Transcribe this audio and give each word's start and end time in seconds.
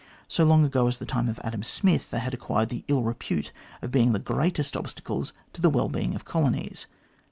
So 0.27 0.43
long 0.43 0.65
ago 0.65 0.87
as 0.87 0.97
the 0.97 1.05
time 1.05 1.29
of 1.29 1.37
Adam 1.43 1.61
Smith, 1.61 2.09
they 2.09 2.17
had 2.17 2.33
acquired 2.33 2.69
the 2.69 2.83
ill 2.87 3.03
repute 3.03 3.51
of 3.83 3.91
being 3.91 4.13
the 4.13 4.17
greatest 4.17 4.75
obstacles 4.75 5.31
to 5.53 5.61
the 5.61 5.69
well 5.69 5.89
being 5.89 6.15
of 6.15 6.25
colonies. 6.25 6.87